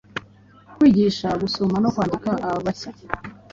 kwigisha 0.75 1.27
gusoma 1.41 1.75
no 1.83 1.89
kwandika 1.93 2.29
abashya, 2.47 2.89